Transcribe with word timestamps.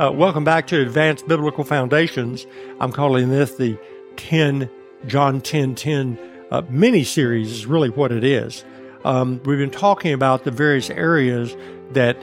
Uh, 0.00 0.10
welcome 0.10 0.42
back 0.42 0.66
to 0.66 0.80
Advanced 0.80 1.28
Biblical 1.28 1.64
Foundations. 1.64 2.46
I'm 2.80 2.92
calling 2.92 3.28
this 3.28 3.56
the 3.56 3.78
10 4.16 4.70
John 5.06 5.42
10 5.42 5.74
10 5.74 6.18
uh, 6.50 6.62
mini 6.70 7.04
series, 7.04 7.52
is 7.52 7.66
really 7.66 7.90
what 7.90 8.10
it 8.10 8.24
is. 8.24 8.64
Um, 9.04 9.38
we've 9.44 9.58
been 9.58 9.70
talking 9.70 10.14
about 10.14 10.44
the 10.44 10.50
various 10.50 10.88
areas 10.88 11.54
that 11.90 12.16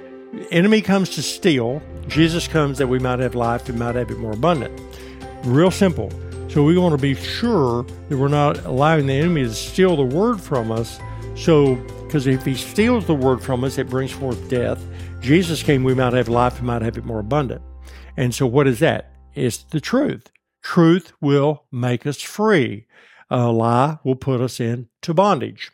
enemy 0.49 0.81
comes 0.81 1.09
to 1.11 1.21
steal, 1.21 1.79
Jesus 2.07 2.47
comes 2.47 2.79
that 2.79 2.87
we 2.87 2.97
might 2.97 3.19
have 3.19 3.35
life 3.35 3.69
and 3.69 3.77
might 3.77 3.93
have 3.93 4.09
it 4.09 4.17
more 4.17 4.33
abundant. 4.33 4.81
Real 5.43 5.69
simple. 5.69 6.11
So 6.47 6.63
we 6.63 6.75
want 6.75 6.93
to 6.93 7.01
be 7.01 7.13
sure 7.13 7.85
that 8.09 8.17
we're 8.17 8.29
not 8.29 8.65
allowing 8.65 9.05
the 9.05 9.13
enemy 9.13 9.43
to 9.43 9.53
steal 9.53 9.95
the 9.95 10.15
word 10.15 10.41
from 10.41 10.71
us. 10.71 10.99
So, 11.35 11.75
because 12.09 12.25
if 12.25 12.43
he 12.43 12.55
steals 12.55 13.05
the 13.05 13.13
word 13.13 13.39
from 13.39 13.63
us, 13.63 13.77
it 13.77 13.87
brings 13.87 14.09
forth 14.09 14.49
death. 14.49 14.83
Jesus 15.21 15.61
came, 15.61 15.83
we 15.83 15.93
might 15.93 16.13
have 16.13 16.27
life 16.27 16.57
and 16.57 16.65
might 16.65 16.81
have 16.81 16.97
it 16.97 17.05
more 17.05 17.19
abundant. 17.19 17.61
And 18.17 18.33
so, 18.33 18.47
what 18.47 18.65
is 18.65 18.79
that? 18.79 19.11
It's 19.35 19.57
the 19.57 19.79
truth. 19.79 20.31
Truth 20.63 21.13
will 21.21 21.65
make 21.71 22.07
us 22.07 22.19
free. 22.19 22.87
A 23.29 23.51
lie 23.51 23.99
will 24.03 24.15
put 24.15 24.41
us 24.41 24.59
into 24.59 25.13
bondage. 25.13 25.69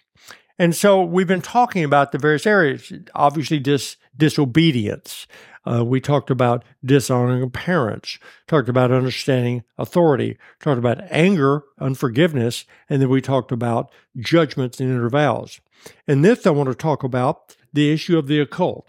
And 0.60 0.76
so, 0.76 1.02
we've 1.02 1.26
been 1.26 1.40
talking 1.40 1.86
about 1.86 2.12
the 2.12 2.18
various 2.18 2.46
areas. 2.46 2.92
Obviously, 3.16 3.60
dis- 3.60 3.96
disobedience. 4.18 5.28
Uh, 5.68 5.84
we 5.84 6.00
talked 6.00 6.30
about 6.30 6.64
dishonoring 6.84 7.50
parents, 7.50 8.20
talked 8.48 8.70
about 8.70 8.92
understanding 8.92 9.64
authority, 9.78 10.38
talked 10.60 10.78
about 10.78 11.02
anger, 11.10 11.64
unforgiveness, 11.80 12.66
and 12.90 13.02
then 13.02 13.10
we 13.10 13.22
talked 13.22 13.52
about 13.52 13.92
judgments 14.18 14.80
and 14.80 14.92
inner 14.92 15.10
vows. 15.10 15.60
And 16.08 16.24
this, 16.24 16.46
I 16.46 16.52
want 16.52 16.70
to 16.70 16.76
talk 16.76 17.04
about 17.04 17.56
the 17.74 17.92
issue 17.92 18.18
of 18.18 18.28
the 18.28 18.40
occult. 18.40 18.88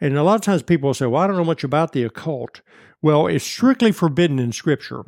And 0.00 0.16
a 0.16 0.22
lot 0.22 0.34
of 0.34 0.40
times 0.42 0.62
people 0.62 0.92
say, 0.94 1.06
well, 1.06 1.22
I 1.22 1.26
don't 1.26 1.36
know 1.36 1.44
much 1.44 1.64
about 1.64 1.92
the 1.92 2.02
occult. 2.02 2.60
Well, 3.00 3.26
it's 3.26 3.44
strictly 3.44 3.92
forbidden 3.92 4.38
in 4.38 4.52
Scripture. 4.52 5.04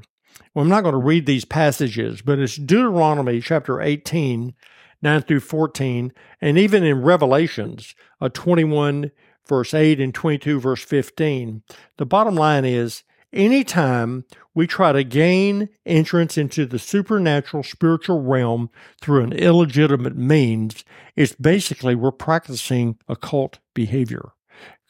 Well, 0.55 0.63
I'm 0.63 0.69
not 0.69 0.83
going 0.83 0.93
to 0.95 0.99
read 0.99 1.27
these 1.27 1.45
passages, 1.45 2.23
but 2.23 2.39
it's 2.39 2.57
Deuteronomy 2.57 3.41
chapter 3.41 3.81
18, 3.81 4.55
9 5.03 5.23
through 5.23 5.41
14, 5.41 6.13
and 6.41 6.59
even 6.59 6.85
in 6.85 7.03
Revelations 7.03 7.95
uh, 8.21 8.29
21, 8.29 9.11
verse 9.49 9.75
8, 9.75 10.01
and 10.01 10.15
22, 10.15 10.61
verse 10.61 10.83
15. 10.83 11.63
The 11.97 12.07
bottom 12.07 12.35
line 12.35 12.65
is 12.65 13.03
anytime 13.33 14.25
we 14.55 14.67
try 14.67 14.93
to 14.93 15.05
gain 15.05 15.69
entrance 15.87 16.39
into 16.39 16.67
the 16.67 16.79
supernatural 16.79 17.63
spiritual 17.63 18.23
realm 18.23 18.71
through 19.01 19.25
an 19.25 19.33
illegitimate 19.33 20.17
means, 20.17 20.85
it's 21.17 21.35
basically 21.35 21.95
we're 21.95 22.13
practicing 22.13 22.99
occult 23.09 23.59
behavior 23.75 24.33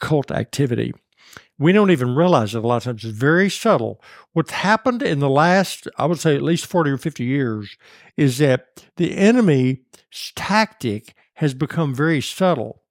cult 0.01 0.31
activity. 0.31 0.93
We 1.59 1.73
don't 1.73 1.91
even 1.91 2.15
realize 2.15 2.55
it 2.55 2.63
a 2.65 2.67
lot 2.67 2.79
of 2.79 2.83
times. 2.85 3.05
It's 3.05 3.17
very 3.17 3.51
subtle. 3.51 4.01
What's 4.33 4.53
happened 4.53 5.03
in 5.03 5.19
the 5.19 5.29
last, 5.29 5.89
I 5.99 6.07
would 6.07 6.21
say, 6.21 6.37
at 6.37 6.43
least 6.43 6.67
40 6.67 6.91
or 6.93 6.99
50 6.99 7.25
years 7.25 7.77
is 8.17 8.39
that 8.39 8.87
the 8.97 9.17
enemy's 9.17 9.79
tactic 10.37 11.15
has 11.35 11.55
become 11.55 11.95
very 11.95 12.21
subtle. 12.21 12.83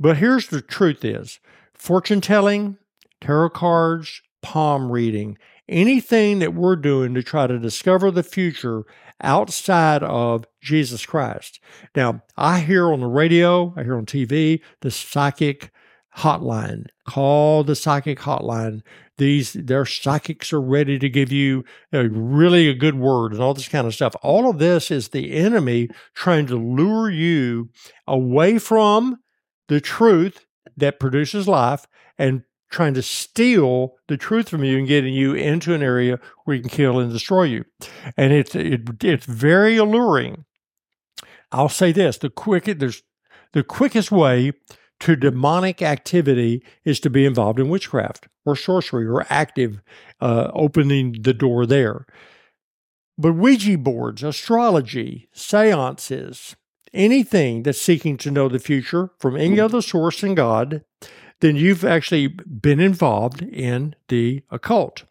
But 0.00 0.16
here's 0.16 0.48
the 0.48 0.62
truth 0.62 1.04
is 1.04 1.38
fortune 1.74 2.22
telling, 2.22 2.78
tarot 3.20 3.50
cards, 3.50 4.22
palm 4.40 4.90
reading, 4.90 5.36
anything 5.68 6.38
that 6.38 6.54
we're 6.54 6.76
doing 6.76 7.12
to 7.14 7.22
try 7.22 7.46
to 7.46 7.58
discover 7.58 8.10
the 8.10 8.22
future 8.22 8.84
outside 9.22 10.02
of 10.02 10.46
Jesus 10.62 11.04
Christ. 11.04 11.60
Now, 11.94 12.22
I 12.36 12.60
hear 12.60 12.90
on 12.90 13.00
the 13.00 13.06
radio, 13.06 13.74
I 13.76 13.82
hear 13.82 13.98
on 13.98 14.06
TV, 14.06 14.62
the 14.80 14.90
psychic 14.90 15.70
hotline. 16.16 16.86
Call 17.06 17.62
the 17.62 17.76
psychic 17.76 18.20
hotline. 18.20 18.80
These 19.18 19.52
their 19.52 19.84
psychics 19.84 20.50
are 20.50 20.60
ready 20.62 20.98
to 20.98 21.10
give 21.10 21.30
you 21.30 21.64
a 21.92 22.08
really 22.08 22.68
a 22.68 22.74
good 22.74 22.94
word 22.94 23.32
and 23.32 23.42
all 23.42 23.52
this 23.52 23.68
kind 23.68 23.86
of 23.86 23.94
stuff. 23.94 24.14
All 24.22 24.48
of 24.48 24.58
this 24.58 24.90
is 24.90 25.08
the 25.08 25.34
enemy 25.34 25.88
trying 26.14 26.46
to 26.46 26.56
lure 26.56 27.10
you 27.10 27.68
away 28.06 28.58
from 28.58 29.18
the 29.70 29.80
truth 29.80 30.46
that 30.76 30.98
produces 30.98 31.46
life 31.46 31.86
and 32.18 32.42
trying 32.72 32.92
to 32.92 33.02
steal 33.02 33.94
the 34.08 34.16
truth 34.16 34.48
from 34.48 34.64
you 34.64 34.78
and 34.78 34.88
getting 34.88 35.14
you 35.14 35.32
into 35.32 35.72
an 35.72 35.82
area 35.82 36.18
where 36.44 36.56
he 36.56 36.60
can 36.60 36.70
kill 36.70 36.98
and 36.98 37.12
destroy 37.12 37.44
you. 37.44 37.64
And 38.16 38.32
it's 38.32 38.54
it, 38.56 39.02
it's 39.02 39.26
very 39.26 39.76
alluring. 39.76 40.44
I'll 41.52 41.68
say 41.68 41.92
this: 41.92 42.18
the 42.18 42.30
quick 42.30 42.64
there's 42.64 43.02
the 43.52 43.62
quickest 43.62 44.10
way 44.10 44.52
to 44.98 45.14
demonic 45.14 45.82
activity 45.82 46.64
is 46.84 46.98
to 47.00 47.10
be 47.10 47.24
involved 47.24 47.60
in 47.60 47.68
witchcraft 47.68 48.26
or 48.44 48.56
sorcery 48.56 49.06
or 49.06 49.24
active, 49.30 49.80
uh, 50.20 50.50
opening 50.52 51.14
the 51.22 51.32
door 51.32 51.64
there. 51.64 52.06
But 53.16 53.34
Ouija 53.34 53.78
boards, 53.78 54.24
astrology, 54.24 55.28
seances, 55.32 56.56
anything 56.92 57.62
that's 57.62 57.80
seeking 57.80 58.16
to 58.18 58.30
know 58.30 58.48
the 58.48 58.58
future 58.58 59.10
from 59.18 59.36
any 59.36 59.56
hmm. 59.56 59.62
other 59.62 59.82
source 59.82 60.20
than 60.20 60.34
God, 60.34 60.84
then 61.40 61.56
you've 61.56 61.84
actually 61.84 62.28
been 62.28 62.80
involved 62.80 63.42
in 63.42 63.94
the 64.08 64.42
occult. 64.50 65.04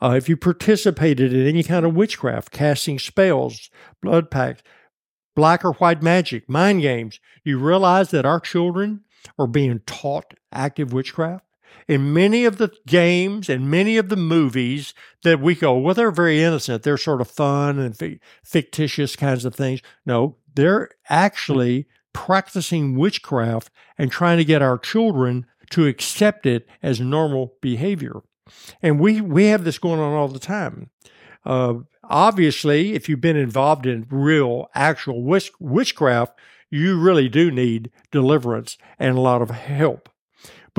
Uh, 0.00 0.14
if 0.16 0.28
you 0.28 0.36
participated 0.36 1.32
in 1.32 1.46
any 1.46 1.62
kind 1.62 1.84
of 1.84 1.94
witchcraft, 1.94 2.52
casting 2.52 2.98
spells, 2.98 3.68
blood 4.00 4.30
pacts, 4.30 4.62
black 5.34 5.64
or 5.64 5.72
white 5.74 6.02
magic, 6.02 6.48
mind 6.48 6.82
games, 6.82 7.20
you 7.44 7.58
realize 7.58 8.10
that 8.10 8.26
our 8.26 8.40
children 8.40 9.00
are 9.38 9.46
being 9.46 9.80
taught 9.86 10.34
active 10.52 10.92
witchcraft. 10.92 11.44
In 11.86 12.12
many 12.12 12.44
of 12.44 12.58
the 12.58 12.70
games 12.86 13.48
and 13.48 13.70
many 13.70 13.96
of 13.96 14.08
the 14.08 14.16
movies 14.16 14.92
that 15.22 15.40
we 15.40 15.54
go, 15.54 15.76
well, 15.76 15.94
they're 15.94 16.10
very 16.10 16.42
innocent. 16.42 16.82
They're 16.82 16.96
sort 16.96 17.20
of 17.20 17.30
fun 17.30 17.78
and 17.78 18.20
fictitious 18.44 19.16
kinds 19.16 19.44
of 19.44 19.54
things. 19.54 19.80
No, 20.04 20.36
they're 20.54 20.90
actually 21.08 21.86
practicing 22.12 22.96
witchcraft 22.96 23.70
and 23.96 24.10
trying 24.10 24.38
to 24.38 24.44
get 24.44 24.62
our 24.62 24.78
children 24.78 25.46
to 25.70 25.86
accept 25.86 26.46
it 26.46 26.66
as 26.82 27.00
normal 27.00 27.54
behavior. 27.60 28.20
And 28.82 28.98
we, 28.98 29.20
we 29.20 29.46
have 29.46 29.64
this 29.64 29.78
going 29.78 30.00
on 30.00 30.14
all 30.14 30.28
the 30.28 30.38
time. 30.38 30.90
Uh, 31.44 31.74
obviously, 32.04 32.94
if 32.94 33.08
you've 33.08 33.20
been 33.20 33.36
involved 33.36 33.86
in 33.86 34.06
real, 34.10 34.68
actual 34.74 35.22
witch, 35.22 35.52
witchcraft, 35.60 36.38
you 36.70 37.00
really 37.00 37.28
do 37.28 37.50
need 37.50 37.90
deliverance 38.10 38.76
and 38.98 39.16
a 39.16 39.20
lot 39.20 39.42
of 39.42 39.50
help. 39.50 40.08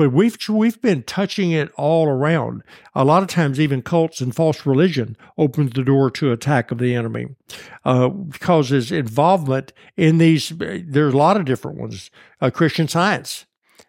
But 0.00 0.14
we've 0.14 0.38
we've 0.48 0.80
been 0.80 1.02
touching 1.02 1.50
it 1.50 1.70
all 1.76 2.08
around. 2.08 2.62
A 2.94 3.04
lot 3.04 3.22
of 3.22 3.28
times, 3.28 3.60
even 3.60 3.82
cults 3.82 4.22
and 4.22 4.34
false 4.34 4.64
religion 4.64 5.14
opens 5.36 5.72
the 5.72 5.84
door 5.84 6.10
to 6.12 6.32
attack 6.32 6.70
of 6.70 6.78
the 6.78 6.94
enemy, 6.94 7.26
uh, 7.84 8.08
causes 8.38 8.90
involvement 8.90 9.74
in 9.98 10.16
these. 10.16 10.54
There's 10.56 11.12
a 11.12 11.18
lot 11.18 11.36
of 11.36 11.44
different 11.44 11.76
ones: 11.76 12.10
uh, 12.40 12.48
Christian 12.48 12.88
Science, 12.88 13.44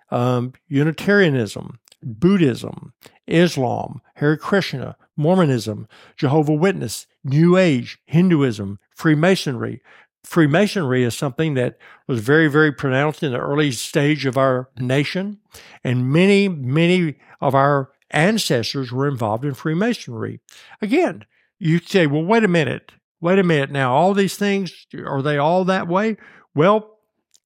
um, 0.09 0.51
Unitarianism, 0.67 1.79
Buddhism, 2.03 2.91
Islam, 3.25 4.01
Hare 4.15 4.35
Krishna, 4.35 4.97
Mormonism, 5.15 5.87
Jehovah 6.17 6.51
Witness, 6.51 7.07
New 7.23 7.55
Age, 7.55 7.99
Hinduism, 8.03 8.79
Freemasonry, 8.93 9.81
Freemasonry 10.23 11.03
is 11.03 11.17
something 11.17 11.55
that 11.55 11.77
was 12.07 12.19
very, 12.19 12.47
very 12.47 12.71
pronounced 12.71 13.23
in 13.23 13.31
the 13.31 13.39
early 13.39 13.71
stage 13.71 14.25
of 14.25 14.37
our 14.37 14.69
nation. 14.77 15.39
And 15.83 16.11
many, 16.11 16.47
many 16.47 17.15
of 17.41 17.55
our 17.55 17.91
ancestors 18.11 18.91
were 18.91 19.07
involved 19.07 19.43
in 19.43 19.53
Freemasonry. 19.53 20.39
Again, 20.81 21.25
you 21.59 21.79
say, 21.79 22.07
well, 22.07 22.23
wait 22.23 22.43
a 22.43 22.47
minute. 22.47 22.91
Wait 23.19 23.39
a 23.39 23.43
minute. 23.43 23.71
Now, 23.71 23.93
all 23.93 24.13
these 24.13 24.35
things, 24.35 24.87
are 25.05 25.21
they 25.21 25.37
all 25.37 25.65
that 25.65 25.87
way? 25.87 26.17
Well, 26.55 26.97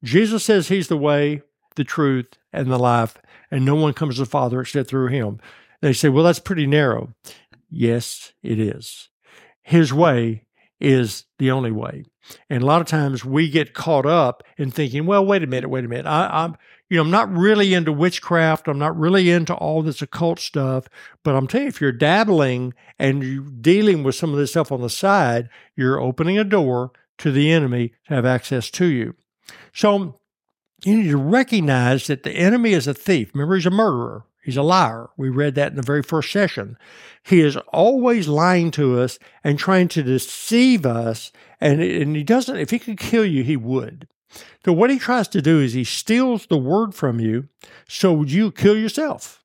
Jesus 0.04 0.44
says 0.44 0.68
he's 0.68 0.88
the 0.88 0.98
way, 0.98 1.42
the 1.76 1.84
truth, 1.84 2.28
and 2.54 2.72
the 2.72 2.80
life, 2.80 3.18
and 3.52 3.66
no 3.66 3.76
one 3.76 3.94
comes 3.94 4.16
to 4.16 4.22
the 4.22 4.26
Father 4.26 4.62
except 4.62 4.90
through 4.90 5.08
him. 5.08 5.40
They 5.82 5.94
say, 5.94 6.10
well, 6.10 6.24
that's 6.24 6.40
pretty 6.40 6.66
narrow. 6.66 7.14
Yes, 7.70 8.34
it 8.42 8.60
is. 8.60 9.10
His 9.62 9.94
way 9.94 10.45
is 10.86 11.26
the 11.40 11.52
only 11.52 11.72
way. 11.72 12.04
And 12.50 12.64
a 12.64 12.66
lot 12.66 12.82
of 12.82 12.88
times 12.88 13.26
we 13.26 13.50
get 13.50 13.74
caught 13.74 14.06
up 14.06 14.44
in 14.58 14.72
thinking, 14.72 15.06
well, 15.06 15.26
wait 15.26 15.44
a 15.44 15.48
minute, 15.48 15.70
wait 15.70 15.86
a 15.86 15.88
minute. 15.88 16.06
I, 16.06 16.46
am 16.46 16.56
you 16.90 16.98
know, 16.98 17.04
I'm 17.04 17.12
not 17.12 17.32
really 17.36 17.74
into 17.74 17.92
witchcraft. 17.92 18.68
I'm 18.68 18.78
not 18.78 18.98
really 18.98 19.32
into 19.32 19.56
all 19.56 19.82
this 19.82 20.02
occult 20.02 20.40
stuff. 20.40 20.88
But 21.24 21.36
I'm 21.36 21.48
telling 21.48 21.66
you, 21.66 21.70
if 21.70 21.82
you're 21.82 21.92
dabbling 21.92 22.74
and 23.00 23.24
you're 23.24 23.44
dealing 23.44 24.04
with 24.04 24.16
some 24.16 24.32
of 24.32 24.38
this 24.38 24.52
stuff 24.52 24.72
on 24.72 24.82
the 24.82 24.90
side, 24.90 25.50
you're 25.76 26.00
opening 26.00 26.38
a 26.38 26.44
door 26.44 26.92
to 27.18 27.32
the 27.32 27.52
enemy 27.52 27.94
to 28.08 28.14
have 28.14 28.26
access 28.26 28.70
to 28.72 28.86
you. 28.86 29.16
So 29.74 30.20
you 30.84 30.98
need 30.98 31.10
to 31.10 31.18
recognize 31.18 32.08
that 32.08 32.24
the 32.24 32.32
enemy 32.32 32.74
is 32.74 32.88
a 32.88 32.94
thief. 32.94 33.32
Remember, 33.34 33.56
he's 33.56 33.66
a 33.66 33.72
murderer. 33.72 34.26
He's 34.46 34.58
a 34.58 34.62
liar. 34.62 35.10
We 35.18 35.30
read 35.30 35.56
that 35.56 35.72
in 35.72 35.76
the 35.76 35.82
very 35.82 36.04
first 36.04 36.32
session. 36.32 36.78
He 37.24 37.42
is 37.42 37.58
always 37.74 38.28
lying 38.28 38.70
to 38.72 39.00
us 39.00 39.18
and 39.44 39.58
trying 39.58 39.88
to 39.88 40.04
deceive 40.04 40.86
us. 40.86 41.32
And, 41.60 41.82
and 41.82 42.16
he 42.16 42.24
doesn't, 42.24 42.56
if 42.56 42.70
he 42.70 42.78
could 42.78 43.00
kill 43.00 43.26
you, 43.26 43.44
he 43.44 43.58
would. 43.58 44.08
So 44.64 44.72
what 44.72 44.92
he 44.92 45.00
tries 45.00 45.28
to 45.30 45.42
do 45.42 45.60
is 45.60 45.74
he 45.74 45.84
steals 45.84 46.46
the 46.46 46.60
word 46.60 46.94
from 46.94 47.20
you 47.20 47.50
so 47.90 48.22
you 48.22 48.52
kill 48.52 48.78
yourself. 48.78 49.44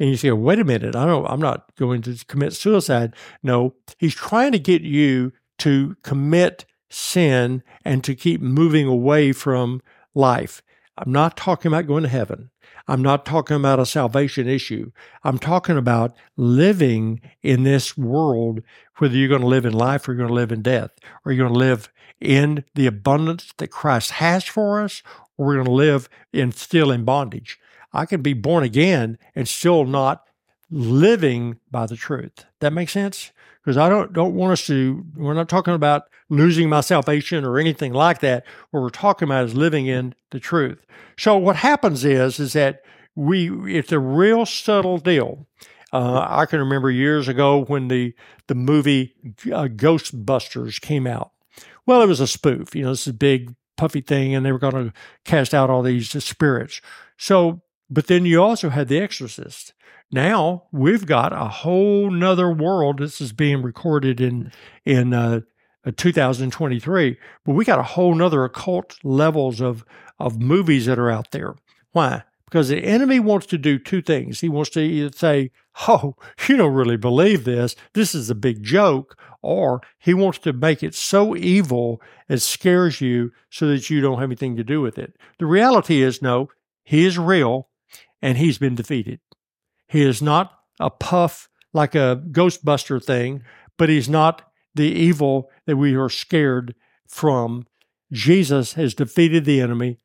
And 0.00 0.08
you 0.08 0.16
say, 0.16 0.32
wait 0.32 0.58
a 0.58 0.64
minute, 0.64 0.96
I 0.96 1.06
don't, 1.06 1.26
I'm 1.30 1.40
not 1.40 1.76
going 1.76 2.02
to 2.02 2.24
commit 2.26 2.52
suicide. 2.52 3.14
No, 3.44 3.76
he's 3.98 4.16
trying 4.16 4.50
to 4.50 4.58
get 4.58 4.82
you 4.82 5.32
to 5.58 5.96
commit 6.02 6.64
sin 6.90 7.62
and 7.84 8.02
to 8.02 8.16
keep 8.16 8.40
moving 8.40 8.88
away 8.88 9.30
from 9.30 9.82
life. 10.16 10.62
I'm 10.98 11.12
not 11.12 11.36
talking 11.36 11.70
about 11.70 11.86
going 11.86 12.02
to 12.02 12.08
heaven. 12.08 12.50
I'm 12.88 13.02
not 13.02 13.24
talking 13.24 13.56
about 13.56 13.78
a 13.78 13.86
salvation 13.86 14.48
issue. 14.48 14.90
I'm 15.24 15.38
talking 15.38 15.76
about 15.76 16.14
living 16.36 17.20
in 17.42 17.62
this 17.62 17.96
world, 17.96 18.62
whether 18.98 19.16
you're 19.16 19.28
going 19.28 19.40
to 19.42 19.46
live 19.46 19.64
in 19.64 19.72
life 19.72 20.08
or 20.08 20.12
you're 20.12 20.18
going 20.18 20.28
to 20.28 20.34
live 20.34 20.52
in 20.52 20.62
death, 20.62 20.90
or 21.24 21.32
you're 21.32 21.46
going 21.46 21.54
to 21.54 21.66
live 21.66 21.92
in 22.20 22.64
the 22.74 22.86
abundance 22.86 23.52
that 23.58 23.68
Christ 23.68 24.12
has 24.12 24.44
for 24.44 24.82
us, 24.82 25.02
or 25.36 25.46
we're 25.46 25.54
going 25.54 25.66
to 25.66 25.72
live 25.72 26.08
in 26.32 26.52
still 26.52 26.90
in 26.90 27.04
bondage. 27.04 27.58
I 27.92 28.06
can 28.06 28.22
be 28.22 28.32
born 28.32 28.64
again 28.64 29.18
and 29.34 29.48
still 29.48 29.84
not 29.84 30.24
living 30.70 31.58
by 31.70 31.86
the 31.86 31.96
truth. 31.96 32.46
That 32.60 32.72
makes 32.72 32.92
sense? 32.92 33.32
Because 33.62 33.76
I 33.76 33.88
don't 33.88 34.12
don't 34.12 34.34
want 34.34 34.52
us 34.52 34.66
to. 34.66 35.04
We're 35.16 35.34
not 35.34 35.48
talking 35.48 35.74
about 35.74 36.04
losing 36.28 36.68
my 36.68 36.80
salvation 36.80 37.44
or 37.44 37.58
anything 37.58 37.92
like 37.92 38.20
that. 38.20 38.44
What 38.70 38.80
we're 38.80 38.90
talking 38.90 39.28
about 39.28 39.44
is 39.44 39.54
living 39.54 39.86
in 39.86 40.14
the 40.30 40.40
truth. 40.40 40.84
So 41.16 41.36
what 41.36 41.56
happens 41.56 42.04
is 42.04 42.40
is 42.40 42.54
that 42.54 42.82
we 43.14 43.76
it's 43.76 43.92
a 43.92 43.98
real 44.00 44.46
subtle 44.46 44.98
deal. 44.98 45.46
Uh, 45.92 46.26
I 46.28 46.46
can 46.46 46.58
remember 46.58 46.90
years 46.90 47.28
ago 47.28 47.64
when 47.64 47.88
the 47.88 48.14
the 48.48 48.54
movie 48.54 49.14
uh, 49.46 49.68
Ghostbusters 49.68 50.80
came 50.80 51.06
out. 51.06 51.32
Well, 51.86 52.02
it 52.02 52.06
was 52.06 52.20
a 52.20 52.26
spoof. 52.26 52.74
You 52.74 52.84
know, 52.84 52.90
this 52.90 53.02
is 53.02 53.08
a 53.08 53.14
big 53.14 53.54
puffy 53.76 54.00
thing, 54.00 54.34
and 54.34 54.44
they 54.44 54.52
were 54.52 54.58
going 54.58 54.74
to 54.74 54.92
cast 55.24 55.52
out 55.52 55.70
all 55.70 55.82
these 55.82 56.10
spirits. 56.24 56.80
So, 57.16 57.62
but 57.92 58.06
then 58.06 58.24
you 58.24 58.42
also 58.42 58.70
had 58.70 58.88
The 58.88 58.98
Exorcist. 58.98 59.74
Now 60.10 60.64
we've 60.72 61.04
got 61.04 61.32
a 61.32 61.48
whole 61.48 62.10
nother 62.10 62.50
world. 62.50 62.98
This 62.98 63.20
is 63.20 63.32
being 63.32 63.62
recorded 63.62 64.20
in 64.20 64.50
in 64.84 65.12
uh, 65.12 65.40
uh 65.84 65.92
2023, 65.96 67.18
but 67.44 67.52
we 67.52 67.64
got 67.64 67.78
a 67.78 67.94
whole 67.94 68.14
nother 68.14 68.44
occult 68.44 68.96
levels 69.04 69.60
of 69.60 69.84
of 70.18 70.40
movies 70.40 70.86
that 70.86 70.98
are 70.98 71.10
out 71.10 71.30
there. 71.32 71.54
Why? 71.92 72.24
Because 72.46 72.68
the 72.68 72.84
enemy 72.84 73.20
wants 73.20 73.46
to 73.46 73.58
do 73.58 73.78
two 73.78 74.02
things. 74.02 74.40
He 74.40 74.48
wants 74.48 74.70
to 74.70 74.80
either 74.80 75.16
say, 75.16 75.50
"Oh, 75.88 76.16
you 76.48 76.56
don't 76.56 76.74
really 76.74 76.98
believe 76.98 77.44
this. 77.44 77.76
This 77.92 78.14
is 78.14 78.30
a 78.30 78.34
big 78.34 78.62
joke," 78.62 79.18
or 79.42 79.80
he 79.98 80.14
wants 80.14 80.38
to 80.40 80.52
make 80.52 80.82
it 80.82 80.94
so 80.94 81.36
evil 81.36 82.00
it 82.28 82.38
scares 82.38 83.00
you 83.00 83.32
so 83.50 83.66
that 83.68 83.90
you 83.90 84.00
don't 84.00 84.18
have 84.18 84.28
anything 84.28 84.56
to 84.56 84.64
do 84.64 84.80
with 84.80 84.98
it. 84.98 85.16
The 85.38 85.46
reality 85.46 86.02
is, 86.02 86.22
no, 86.22 86.48
he 86.84 87.04
is 87.06 87.18
real, 87.18 87.68
and 88.22 88.38
he's 88.38 88.58
been 88.58 88.74
defeated. 88.74 89.20
He 89.88 90.02
is 90.02 90.22
not 90.22 90.52
a 90.80 90.88
puff 90.88 91.48
like 91.74 91.94
a 91.94 92.22
Ghostbuster 92.30 93.02
thing, 93.02 93.42
but 93.76 93.88
he's 93.88 94.08
not 94.08 94.42
the 94.74 94.90
evil 94.90 95.50
that 95.66 95.76
we 95.76 95.94
are 95.94 96.08
scared 96.08 96.74
from. 97.06 97.66
Jesus 98.10 98.74
has 98.74 98.94
defeated 98.94 99.44
the 99.44 99.60
enemy 99.60 99.98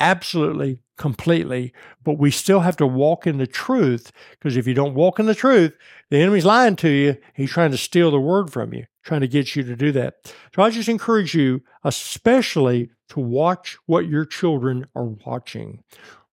absolutely, 0.00 0.82
completely, 0.96 1.72
but 2.02 2.18
we 2.18 2.30
still 2.30 2.60
have 2.60 2.76
to 2.76 2.86
walk 2.86 3.26
in 3.26 3.38
the 3.38 3.46
truth 3.46 4.12
because 4.32 4.56
if 4.56 4.66
you 4.66 4.74
don't 4.74 4.94
walk 4.94 5.18
in 5.18 5.26
the 5.26 5.34
truth, 5.34 5.76
the 6.10 6.18
enemy's 6.18 6.44
lying 6.44 6.76
to 6.76 6.88
you. 6.88 7.16
He's 7.34 7.50
trying 7.50 7.70
to 7.70 7.76
steal 7.76 8.10
the 8.10 8.20
word 8.20 8.52
from 8.52 8.74
you, 8.74 8.86
trying 9.04 9.20
to 9.20 9.28
get 9.28 9.54
you 9.54 9.62
to 9.64 9.76
do 9.76 9.92
that. 9.92 10.14
So 10.54 10.62
I 10.62 10.70
just 10.70 10.88
encourage 10.88 11.34
you, 11.34 11.62
especially 11.84 12.90
to 13.10 13.20
watch 13.20 13.76
what 13.86 14.06
your 14.06 14.24
children 14.24 14.86
are 14.94 15.04
watching. 15.04 15.82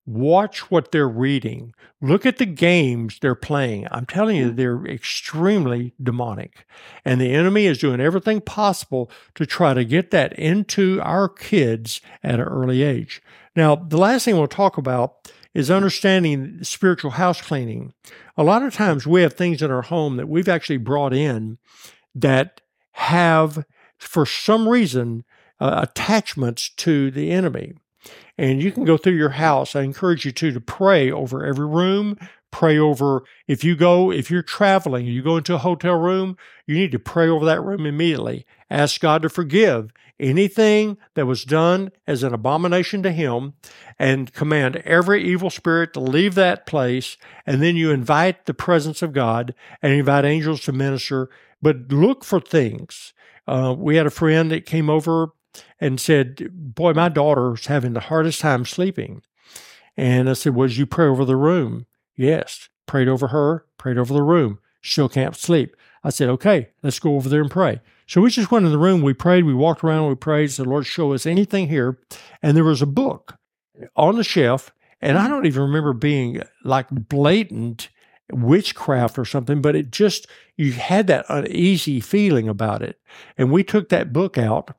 Watch 0.05 0.71
what 0.71 0.91
they're 0.91 1.07
reading. 1.07 1.73
Look 2.01 2.25
at 2.25 2.37
the 2.37 2.45
games 2.47 3.19
they're 3.19 3.35
playing. 3.35 3.87
I'm 3.91 4.07
telling 4.07 4.35
you, 4.35 4.51
they're 4.51 4.83
extremely 4.85 5.93
demonic. 6.01 6.65
And 7.05 7.21
the 7.21 7.33
enemy 7.33 7.67
is 7.67 7.77
doing 7.77 8.01
everything 8.01 8.41
possible 8.41 9.11
to 9.35 9.45
try 9.45 9.75
to 9.75 9.85
get 9.85 10.09
that 10.11 10.33
into 10.33 10.99
our 11.01 11.29
kids 11.29 12.01
at 12.23 12.35
an 12.35 12.41
early 12.41 12.81
age. 12.81 13.21
Now, 13.55 13.75
the 13.75 13.97
last 13.97 14.25
thing 14.25 14.37
we'll 14.37 14.47
talk 14.47 14.77
about 14.77 15.31
is 15.53 15.69
understanding 15.69 16.63
spiritual 16.63 17.11
house 17.11 17.41
cleaning. 17.41 17.93
A 18.37 18.43
lot 18.43 18.63
of 18.63 18.73
times 18.73 19.05
we 19.05 19.21
have 19.21 19.33
things 19.33 19.61
in 19.61 19.69
our 19.69 19.83
home 19.83 20.17
that 20.17 20.29
we've 20.29 20.49
actually 20.49 20.77
brought 20.77 21.13
in 21.13 21.57
that 22.15 22.61
have, 22.93 23.65
for 23.97 24.25
some 24.25 24.67
reason, 24.67 25.25
uh, 25.59 25.79
attachments 25.83 26.69
to 26.69 27.11
the 27.11 27.31
enemy. 27.31 27.73
And 28.37 28.61
you 28.61 28.71
can 28.71 28.85
go 28.85 28.97
through 28.97 29.15
your 29.15 29.29
house. 29.29 29.75
I 29.75 29.81
encourage 29.81 30.25
you 30.25 30.31
to 30.31 30.51
to 30.51 30.61
pray 30.61 31.11
over 31.11 31.45
every 31.45 31.67
room. 31.67 32.17
Pray 32.51 32.77
over 32.77 33.23
if 33.47 33.63
you 33.63 33.75
go 33.75 34.11
if 34.11 34.29
you're 34.29 34.43
traveling, 34.43 35.05
you 35.05 35.21
go 35.23 35.37
into 35.37 35.55
a 35.55 35.59
hotel 35.59 35.95
room, 35.95 36.37
you 36.67 36.75
need 36.75 36.91
to 36.91 36.99
pray 36.99 37.29
over 37.29 37.45
that 37.45 37.61
room 37.63 37.85
immediately. 37.85 38.45
Ask 38.69 38.99
God 38.99 39.21
to 39.21 39.29
forgive 39.29 39.91
anything 40.21 40.97
that 41.15 41.25
was 41.25 41.43
done 41.43 41.91
as 42.05 42.23
an 42.23 42.33
abomination 42.33 43.01
to 43.03 43.11
him 43.11 43.53
and 43.97 44.33
command 44.33 44.77
every 44.77 45.23
evil 45.23 45.49
spirit 45.49 45.93
to 45.93 45.99
leave 45.99 46.35
that 46.35 46.65
place 46.65 47.17
and 47.45 47.61
then 47.61 47.75
you 47.75 47.89
invite 47.89 48.45
the 48.45 48.53
presence 48.53 49.01
of 49.01 49.13
God 49.13 49.55
and 49.81 49.93
invite 49.93 50.23
angels 50.23 50.61
to 50.61 50.71
minister 50.71 51.29
but 51.61 51.91
look 51.91 52.23
for 52.23 52.39
things 52.39 53.13
uh, 53.47 53.73
we 53.77 53.95
had 53.95 54.05
a 54.05 54.11
friend 54.11 54.51
that 54.51 54.65
came 54.65 54.89
over 54.89 55.29
and 55.79 55.99
said, 55.99 56.49
Boy, 56.51 56.93
my 56.93 57.09
daughter's 57.09 57.67
having 57.67 57.93
the 57.93 57.99
hardest 57.99 58.41
time 58.41 58.65
sleeping. 58.65 59.21
And 59.97 60.29
I 60.29 60.33
said, 60.33 60.55
Well, 60.55 60.67
did 60.67 60.77
you 60.77 60.85
pray 60.85 61.05
over 61.05 61.25
the 61.25 61.35
room? 61.35 61.85
Yes. 62.15 62.69
Prayed 62.85 63.07
over 63.07 63.27
her, 63.27 63.65
prayed 63.77 63.97
over 63.97 64.13
the 64.13 64.23
room. 64.23 64.59
Still 64.81 65.09
can't 65.09 65.35
sleep. 65.35 65.75
I 66.03 66.09
said, 66.09 66.29
Okay, 66.29 66.69
let's 66.83 66.99
go 66.99 67.15
over 67.15 67.29
there 67.29 67.41
and 67.41 67.51
pray. 67.51 67.81
So 68.07 68.21
we 68.21 68.29
just 68.29 68.51
went 68.51 68.65
in 68.65 68.71
the 68.71 68.77
room, 68.77 69.01
we 69.01 69.13
prayed, 69.13 69.45
we 69.45 69.53
walked 69.53 69.83
around, 69.83 70.09
we 70.09 70.15
prayed, 70.15 70.51
said, 70.51 70.67
Lord, 70.67 70.85
show 70.85 71.13
us 71.13 71.25
anything 71.25 71.69
here. 71.69 71.97
And 72.41 72.57
there 72.57 72.63
was 72.63 72.81
a 72.81 72.87
book 72.87 73.37
on 73.95 74.17
the 74.17 74.23
shelf. 74.23 74.73
And 74.99 75.17
I 75.17 75.21
mm-hmm. 75.21 75.31
don't 75.31 75.45
even 75.45 75.61
remember 75.61 75.93
being 75.93 76.41
like 76.63 76.87
blatant 76.91 77.89
witchcraft 78.31 79.17
or 79.17 79.25
something, 79.25 79.61
but 79.61 79.75
it 79.75 79.91
just, 79.91 80.27
you 80.57 80.73
had 80.73 81.07
that 81.07 81.25
uneasy 81.29 81.99
feeling 81.99 82.47
about 82.47 82.81
it. 82.81 82.99
And 83.37 83.51
we 83.51 83.63
took 83.63 83.89
that 83.89 84.13
book 84.13 84.37
out 84.37 84.75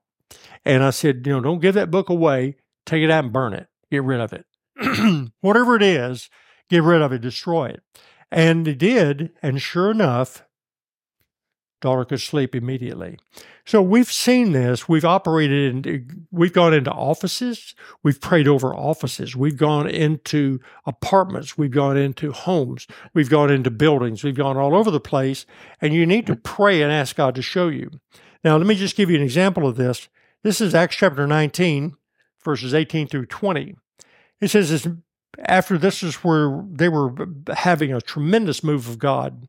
and 0.65 0.83
I 0.83 0.91
said, 0.91 1.27
you 1.27 1.33
know, 1.33 1.41
don't 1.41 1.61
give 1.61 1.75
that 1.75 1.91
book 1.91 2.09
away. 2.09 2.57
Take 2.87 3.03
it 3.03 3.11
out 3.11 3.25
and 3.25 3.33
burn 3.33 3.53
it. 3.53 3.69
Get 3.91 4.05
rid 4.05 4.21
of 4.21 4.33
it. 4.33 4.47
Whatever 5.41 5.77
it 5.77 5.83
is, 5.83 6.31
get 6.69 6.83
rid 6.83 7.03
of 7.03 7.13
it, 7.13 7.21
destroy 7.21 7.69
it. 7.69 7.83
And 8.31 8.67
he 8.67 8.75
did. 8.75 9.33
And 9.43 9.61
sure 9.61 9.91
enough, 9.91 10.45
daughter 11.83 12.05
could 12.05 12.21
sleep 12.21 12.55
immediately. 12.55 13.19
So 13.67 13.83
we've 13.83 14.11
seen 14.11 14.53
this. 14.53 14.89
We've 14.89 15.05
operated 15.05 15.87
in, 15.87 16.27
we've 16.31 16.53
gone 16.53 16.73
into 16.73 16.91
offices. 16.91 17.75
We've 18.03 18.21
prayed 18.21 18.49
over 18.49 18.75
offices. 18.75 19.37
We've 19.37 19.57
gone 19.57 19.89
into 19.89 20.61
apartments. 20.87 21.59
We've 21.59 21.71
gone 21.71 21.97
into 21.99 22.33
homes. 22.33 22.87
We've 23.13 23.31
gone 23.31 23.51
into 23.51 23.71
buildings. 23.71 24.25
We've 24.25 24.35
gone 24.35 24.57
all 24.57 24.75
over 24.75 24.91
the 24.91 25.01
place. 25.01 25.45
And 25.81 25.93
you 25.93 26.07
need 26.07 26.27
to 26.29 26.37
pray 26.37 26.81
and 26.83 26.91
ask 26.91 27.17
God 27.17 27.35
to 27.35 27.43
show 27.43 27.69
you. 27.69 27.91
Now, 28.43 28.57
let 28.57 28.67
me 28.67 28.75
just 28.75 28.97
give 28.97 29.11
you 29.11 29.17
an 29.17 29.23
example 29.23 29.69
of 29.69 29.77
this. 29.77 30.09
This 30.45 30.61
is 30.61 30.75
Acts 30.75 30.97
chapter 30.97 31.25
19, 31.25 31.95
verses 32.45 32.75
18 32.75 33.07
through 33.07 33.27
20. 33.27 33.77
It 34.41 34.49
says, 34.49 34.71
this, 34.71 34.89
after 35.39 35.79
this 35.79 36.03
is 36.03 36.17
where 36.17 36.65
they 36.69 36.89
were 36.89 37.15
having 37.55 37.93
a 37.93 38.01
tremendous 38.01 38.65
move 38.65 38.89
of 38.89 38.99
God. 38.99 39.47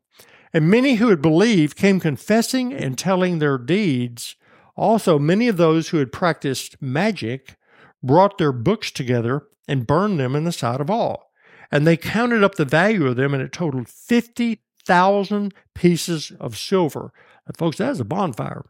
And 0.52 0.70
many 0.70 0.94
who 0.94 1.08
had 1.08 1.20
believed 1.20 1.76
came 1.76 1.98
confessing 1.98 2.72
and 2.72 2.96
telling 2.96 3.40
their 3.40 3.58
deeds. 3.58 4.36
Also, 4.76 5.18
many 5.18 5.48
of 5.48 5.56
those 5.56 5.88
who 5.88 5.96
had 5.96 6.12
practiced 6.12 6.80
magic 6.80 7.56
brought 8.00 8.38
their 8.38 8.52
books 8.52 8.92
together 8.92 9.48
and 9.66 9.88
burned 9.88 10.20
them 10.20 10.36
in 10.36 10.44
the 10.44 10.52
sight 10.52 10.80
of 10.80 10.90
all. 10.90 11.32
And 11.72 11.84
they 11.84 11.96
counted 11.96 12.44
up 12.44 12.54
the 12.54 12.64
value 12.64 13.08
of 13.08 13.16
them, 13.16 13.34
and 13.34 13.42
it 13.42 13.50
totaled 13.50 13.88
50,000 13.88 15.54
pieces 15.74 16.32
of 16.38 16.56
silver. 16.56 17.12
And 17.48 17.56
folks, 17.56 17.78
that 17.78 17.90
is 17.90 17.98
a 17.98 18.04
bonfire. 18.04 18.64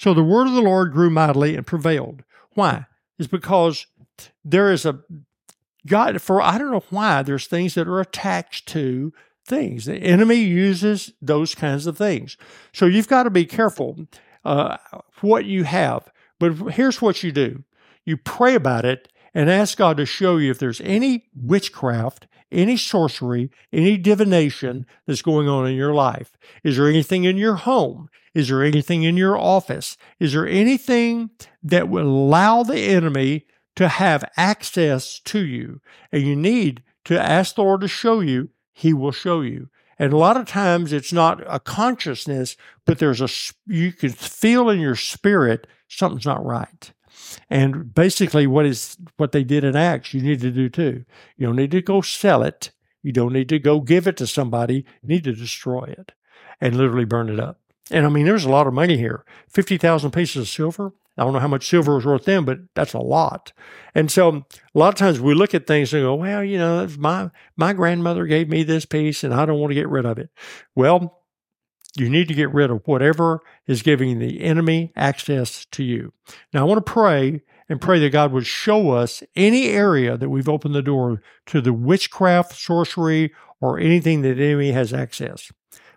So 0.00 0.14
the 0.14 0.24
word 0.24 0.46
of 0.46 0.54
the 0.54 0.62
Lord 0.62 0.92
grew 0.92 1.10
mightily 1.10 1.54
and 1.54 1.66
prevailed. 1.66 2.22
Why? 2.54 2.86
It's 3.18 3.28
because 3.28 3.86
there 4.42 4.72
is 4.72 4.86
a 4.86 5.00
God, 5.86 6.22
for 6.22 6.40
I 6.40 6.56
don't 6.56 6.70
know 6.70 6.84
why, 6.88 7.22
there's 7.22 7.46
things 7.46 7.74
that 7.74 7.86
are 7.86 8.00
attached 8.00 8.66
to 8.68 9.12
things. 9.46 9.84
The 9.84 9.96
enemy 9.96 10.36
uses 10.36 11.12
those 11.20 11.54
kinds 11.54 11.86
of 11.86 11.98
things. 11.98 12.38
So 12.72 12.86
you've 12.86 13.08
got 13.08 13.24
to 13.24 13.30
be 13.30 13.44
careful 13.44 14.06
uh, 14.42 14.78
what 15.20 15.44
you 15.44 15.64
have. 15.64 16.10
But 16.38 16.54
here's 16.72 17.02
what 17.02 17.22
you 17.22 17.30
do 17.30 17.62
you 18.06 18.16
pray 18.16 18.54
about 18.54 18.86
it 18.86 19.12
and 19.34 19.50
ask 19.50 19.76
God 19.76 19.98
to 19.98 20.06
show 20.06 20.38
you 20.38 20.50
if 20.50 20.58
there's 20.58 20.80
any 20.80 21.26
witchcraft, 21.36 22.26
any 22.52 22.76
sorcery, 22.76 23.50
any 23.72 23.96
divination 23.96 24.86
that's 25.06 25.22
going 25.22 25.48
on 25.48 25.66
in 25.66 25.76
your 25.76 25.94
life. 25.94 26.36
Is 26.64 26.76
there 26.76 26.88
anything 26.88 27.24
in 27.24 27.36
your 27.36 27.56
home? 27.56 28.08
Is 28.34 28.48
there 28.48 28.62
anything 28.62 29.02
in 29.02 29.16
your 29.16 29.36
office? 29.36 29.96
Is 30.18 30.32
there 30.32 30.46
anything 30.46 31.30
that 31.62 31.88
will 31.88 32.06
allow 32.06 32.62
the 32.62 32.80
enemy 32.80 33.46
to 33.76 33.88
have 33.88 34.24
access 34.36 35.18
to 35.20 35.44
you? 35.44 35.80
And 36.12 36.22
you 36.22 36.36
need 36.36 36.82
to 37.06 37.20
ask 37.20 37.54
the 37.54 37.62
Lord 37.62 37.80
to 37.80 37.88
show 37.88 38.20
you 38.20 38.50
He 38.72 38.92
will 38.92 39.12
show 39.12 39.40
you. 39.40 39.68
And 39.98 40.12
a 40.12 40.16
lot 40.16 40.38
of 40.38 40.46
times 40.46 40.92
it's 40.92 41.12
not 41.12 41.42
a 41.46 41.60
consciousness, 41.60 42.56
but 42.86 42.98
there's 42.98 43.20
a, 43.20 43.28
you 43.66 43.92
can 43.92 44.10
feel 44.10 44.70
in 44.70 44.80
your 44.80 44.96
spirit 44.96 45.66
something's 45.88 46.24
not 46.24 46.44
right. 46.44 46.92
And 47.48 47.94
basically, 47.94 48.46
what 48.46 48.66
is 48.66 48.96
what 49.16 49.32
they 49.32 49.44
did 49.44 49.64
in 49.64 49.76
Acts, 49.76 50.14
you 50.14 50.22
need 50.22 50.40
to 50.40 50.50
do 50.50 50.68
too. 50.68 51.04
You 51.36 51.46
don't 51.46 51.56
need 51.56 51.70
to 51.72 51.82
go 51.82 52.00
sell 52.00 52.42
it. 52.42 52.70
You 53.02 53.12
don't 53.12 53.32
need 53.32 53.48
to 53.48 53.58
go 53.58 53.80
give 53.80 54.06
it 54.06 54.16
to 54.18 54.26
somebody. 54.26 54.84
You 55.02 55.08
need 55.08 55.24
to 55.24 55.32
destroy 55.32 55.84
it 55.84 56.12
and 56.60 56.76
literally 56.76 57.04
burn 57.04 57.28
it 57.28 57.40
up. 57.40 57.60
And 57.90 58.06
I 58.06 58.08
mean, 58.08 58.26
there's 58.26 58.44
a 58.44 58.50
lot 58.50 58.66
of 58.66 58.74
money 58.74 58.96
here 58.96 59.24
50,000 59.48 60.10
pieces 60.10 60.42
of 60.42 60.48
silver. 60.48 60.92
I 61.18 61.24
don't 61.24 61.32
know 61.32 61.40
how 61.40 61.48
much 61.48 61.68
silver 61.68 61.96
was 61.96 62.06
worth 62.06 62.24
then, 62.24 62.44
but 62.44 62.60
that's 62.74 62.94
a 62.94 62.98
lot. 62.98 63.52
And 63.94 64.10
so 64.10 64.46
a 64.74 64.78
lot 64.78 64.88
of 64.88 64.94
times 64.94 65.20
we 65.20 65.34
look 65.34 65.54
at 65.54 65.66
things 65.66 65.92
and 65.92 66.02
go, 66.02 66.14
well, 66.14 66.42
you 66.42 66.56
know, 66.56 66.88
my, 66.98 67.30
my 67.56 67.72
grandmother 67.72 68.26
gave 68.26 68.48
me 68.48 68.62
this 68.62 68.86
piece 68.86 69.24
and 69.24 69.34
I 69.34 69.44
don't 69.44 69.58
want 69.58 69.70
to 69.72 69.74
get 69.74 69.88
rid 69.88 70.06
of 70.06 70.18
it. 70.18 70.30
Well, 70.74 71.19
you 71.96 72.08
need 72.08 72.28
to 72.28 72.34
get 72.34 72.52
rid 72.52 72.70
of 72.70 72.82
whatever 72.84 73.40
is 73.66 73.82
giving 73.82 74.18
the 74.18 74.42
enemy 74.42 74.92
access 74.96 75.66
to 75.72 75.82
you. 75.82 76.12
Now, 76.52 76.60
I 76.60 76.64
want 76.64 76.84
to 76.84 76.92
pray 76.92 77.42
and 77.68 77.80
pray 77.80 77.98
that 78.00 78.10
God 78.10 78.32
would 78.32 78.46
show 78.46 78.90
us 78.90 79.22
any 79.36 79.68
area 79.68 80.16
that 80.16 80.28
we've 80.28 80.48
opened 80.48 80.74
the 80.74 80.82
door 80.82 81.22
to 81.46 81.60
the 81.60 81.72
witchcraft, 81.72 82.56
sorcery, 82.56 83.32
or 83.60 83.78
anything 83.78 84.22
that 84.22 84.36
the 84.36 84.44
enemy 84.44 84.72
has 84.72 84.92
access. 84.92 85.50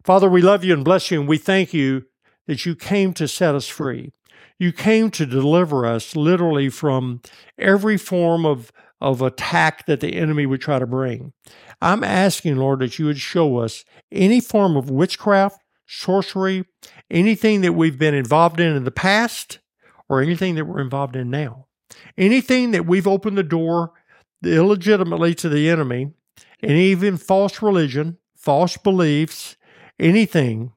Father, 0.04 0.30
we 0.30 0.42
love 0.42 0.64
you 0.64 0.74
and 0.74 0.84
bless 0.84 1.10
you, 1.10 1.20
and 1.20 1.30
we 1.30 1.38
thank 1.38 1.74
you 1.74 2.04
that 2.48 2.66
you 2.66 2.76
came 2.76 3.14
to 3.14 3.28
set 3.28 3.56
us 3.56 3.68
free. 3.68 4.12
You 4.60 4.72
came 4.72 5.10
to 5.12 5.26
deliver 5.26 5.86
us 5.86 6.16
literally 6.16 6.70
from 6.70 7.22
every 7.58 7.98
form 7.98 8.46
of, 8.46 8.72
of 9.02 9.22
attack 9.22 9.86
that 9.86 10.00
the 10.00 10.16
enemy 10.16 10.46
would 10.46 10.62
try 10.62 10.78
to 10.78 10.86
bring. 10.86 11.34
I'm 11.82 12.04
asking, 12.04 12.58
Lord, 12.58 12.80
that 12.80 13.00
you 13.00 13.06
would 13.06 13.18
show 13.18 13.58
us 13.58 13.84
any 14.12 14.40
form 14.40 14.76
of 14.76 14.90
witchcraft, 14.90 15.63
sorcery, 16.00 16.66
anything 17.10 17.62
that 17.62 17.74
we've 17.74 18.00
been 18.00 18.14
involved 18.14 18.60
in 18.60 18.76
in 18.76 18.84
the 18.84 18.92
past, 18.92 19.60
or 20.10 20.22
anything 20.22 20.56
that 20.56 20.66
we're 20.66 20.82
involved 20.82 21.16
in 21.16 21.30
now. 21.30 21.68
Anything 22.18 22.72
that 22.72 22.86
we've 22.86 23.08
opened 23.08 23.38
the 23.38 23.44
door 23.44 23.92
illegitimately 24.44 25.34
to 25.36 25.50
the 25.50 25.70
enemy, 25.70 26.12
and 26.62 26.72
even 26.72 27.18
false 27.18 27.62
religion, 27.62 28.18
false 28.36 28.78
beliefs, 28.78 29.56
anything, 30.00 30.74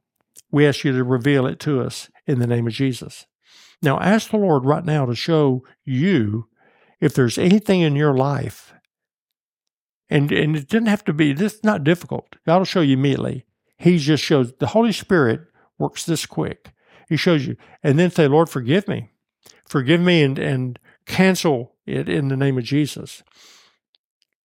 we 0.51 0.67
ask 0.67 0.85
you 0.85 0.93
to 0.93 1.05
reveal 1.05 1.47
it 1.47 1.59
to 1.61 1.81
us 1.81 2.11
in 2.27 2.39
the 2.39 2.47
name 2.47 2.67
of 2.67 2.73
Jesus. 2.73 3.27
Now, 3.83 3.99
ask 4.01 4.31
the 4.31 4.37
Lord 4.37 4.65
right 4.65 4.85
now 4.85 5.07
to 5.07 5.15
show 5.15 5.65
you 5.85 6.49
if 7.01 7.15
there's 7.15 7.39
anything 7.39 7.81
in 7.81 7.97
your 7.97 8.17
life. 8.17 8.73
And, 10.09 10.31
and 10.31 10.57
it 10.57 10.69
didn't 10.69 10.89
have 10.89 11.05
to 11.05 11.13
be, 11.13 11.33
this 11.33 11.55
is 11.55 11.65
not 11.65 11.85
difficult. 11.85 12.37
God 12.47 12.59
will 12.59 12.65
show 12.65 12.81
you 12.81 12.95
immediately. 12.95 13.46
He 13.77 13.99
just 13.99 14.23
shows, 14.23 14.53
the 14.59 14.69
Holy 14.69 14.93
Spirit 14.93 15.43
works 15.79 16.05
this 16.05 16.27
quick. 16.27 16.73
He 17.09 17.17
shows 17.17 17.47
you. 17.47 17.57
And 17.83 17.99
then 17.99 18.11
say, 18.11 18.27
Lord, 18.27 18.49
forgive 18.49 18.89
me. 18.89 19.11
Forgive 19.67 20.01
me 20.01 20.23
and, 20.23 20.39
and 20.39 20.79
cancel 21.07 21.75
it 21.87 22.09
in 22.09 22.29
the 22.29 22.37
name 22.37 22.59
of 22.59 22.65
Jesus. 22.65 23.23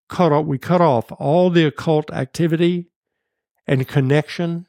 Cut 0.09 0.31
off, 0.31 0.45
we 0.45 0.57
cut 0.57 0.81
off 0.81 1.11
all 1.13 1.49
the 1.49 1.65
occult 1.65 2.11
activity 2.11 2.89
and 3.65 3.87
connection. 3.87 4.67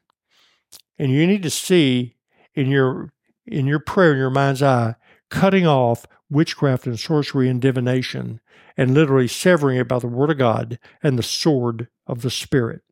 And 0.99 1.11
you 1.11 1.27
need 1.27 1.43
to 1.43 1.51
see 1.51 2.17
in 2.55 2.71
your 2.71 3.13
in 3.45 3.67
your 3.67 3.81
prayer, 3.81 4.13
in 4.13 4.19
your 4.19 4.31
mind's 4.31 4.63
eye, 4.63 4.95
cutting 5.29 5.67
off 5.67 6.07
witchcraft 6.31 6.87
and 6.87 6.99
sorcery 6.99 7.49
and 7.49 7.61
divination, 7.61 8.41
and 8.77 8.95
literally 8.95 9.27
severing 9.27 9.79
it 9.79 9.89
by 9.89 9.99
the 9.99 10.07
word 10.07 10.31
of 10.31 10.39
God 10.39 10.79
and 11.03 11.19
the 11.19 11.23
sword 11.23 11.89
of 12.07 12.23
the 12.23 12.31
Spirit. 12.31 12.83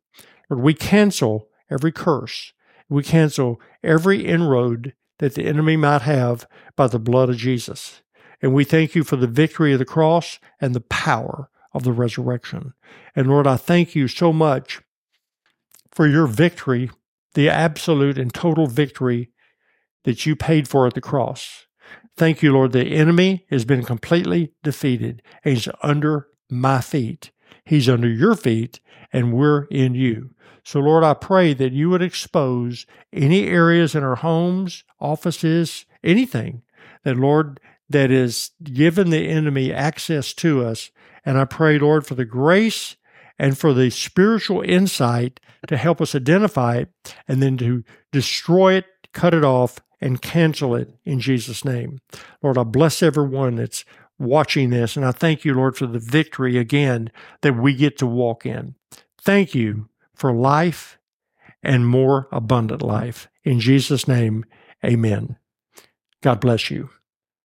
Lord, 0.49 0.61
we 0.61 0.73
cancel 0.73 1.47
every 1.71 1.91
curse. 1.91 2.53
We 2.89 3.03
cancel 3.03 3.61
every 3.83 4.25
inroad 4.25 4.93
that 5.19 5.35
the 5.35 5.45
enemy 5.45 5.77
might 5.77 6.01
have 6.01 6.45
by 6.75 6.87
the 6.87 6.99
blood 6.99 7.29
of 7.29 7.37
Jesus. 7.37 8.01
And 8.41 8.53
we 8.53 8.63
thank 8.63 8.95
you 8.95 9.03
for 9.03 9.15
the 9.15 9.27
victory 9.27 9.71
of 9.73 9.79
the 9.79 9.85
cross 9.85 10.39
and 10.59 10.75
the 10.75 10.81
power 10.81 11.49
of 11.73 11.83
the 11.83 11.93
resurrection. 11.93 12.73
And 13.15 13.27
Lord, 13.27 13.47
I 13.47 13.55
thank 13.55 13.95
you 13.95 14.07
so 14.07 14.33
much 14.33 14.81
for 15.91 16.07
your 16.07 16.27
victory, 16.27 16.89
the 17.33 17.49
absolute 17.49 18.17
and 18.17 18.33
total 18.33 18.67
victory 18.67 19.31
that 20.03 20.25
you 20.25 20.35
paid 20.35 20.67
for 20.67 20.87
at 20.87 20.95
the 20.95 21.01
cross. 21.01 21.67
Thank 22.17 22.41
you, 22.41 22.51
Lord. 22.51 22.71
The 22.71 22.85
enemy 22.85 23.45
has 23.49 23.63
been 23.63 23.83
completely 23.83 24.53
defeated. 24.63 25.21
He's 25.43 25.67
under 25.81 26.27
my 26.49 26.81
feet. 26.81 27.31
He's 27.65 27.89
under 27.89 28.09
your 28.09 28.35
feet, 28.35 28.79
and 29.13 29.33
we're 29.33 29.65
in 29.65 29.95
you. 29.95 30.33
So, 30.63 30.79
Lord, 30.79 31.03
I 31.03 31.13
pray 31.13 31.53
that 31.53 31.73
you 31.73 31.89
would 31.89 32.01
expose 32.01 32.85
any 33.11 33.47
areas 33.47 33.95
in 33.95 34.03
our 34.03 34.15
homes, 34.15 34.83
offices, 34.99 35.85
anything 36.03 36.61
that, 37.03 37.17
Lord, 37.17 37.59
that 37.89 38.11
is 38.11 38.51
given 38.63 39.09
the 39.09 39.27
enemy 39.27 39.73
access 39.73 40.33
to 40.35 40.63
us. 40.65 40.91
And 41.25 41.37
I 41.37 41.45
pray, 41.45 41.77
Lord, 41.79 42.05
for 42.05 42.15
the 42.15 42.25
grace 42.25 42.95
and 43.37 43.57
for 43.57 43.73
the 43.73 43.89
spiritual 43.89 44.61
insight 44.61 45.39
to 45.67 45.77
help 45.77 45.99
us 45.99 46.15
identify 46.15 46.77
it 46.77 47.15
and 47.27 47.41
then 47.41 47.57
to 47.57 47.83
destroy 48.11 48.73
it, 48.73 48.85
cut 49.13 49.33
it 49.33 49.43
off, 49.43 49.79
and 49.99 50.21
cancel 50.21 50.75
it 50.75 50.89
in 51.05 51.19
Jesus' 51.19 51.63
name. 51.63 51.99
Lord, 52.41 52.57
I 52.57 52.63
bless 52.63 53.03
everyone 53.03 53.55
that's 53.55 53.85
watching 54.21 54.69
this, 54.69 54.95
and 54.95 55.05
I 55.05 55.11
thank 55.11 55.43
you, 55.43 55.53
Lord, 55.53 55.75
for 55.75 55.87
the 55.87 55.99
victory 55.99 56.57
again 56.57 57.11
that 57.41 57.53
we 57.53 57.75
get 57.75 57.97
to 57.97 58.07
walk 58.07 58.45
in. 58.45 58.75
Thank 59.19 59.53
you 59.55 59.89
for 60.15 60.31
life 60.33 60.97
and 61.63 61.87
more 61.87 62.27
abundant 62.31 62.81
life. 62.81 63.27
In 63.43 63.59
Jesus' 63.59 64.07
name, 64.07 64.45
amen. 64.85 65.37
God 66.21 66.39
bless 66.39 66.69
you. 66.69 66.89